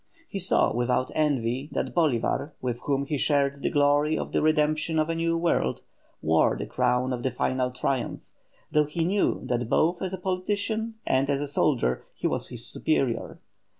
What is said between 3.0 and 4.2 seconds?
he shared the glory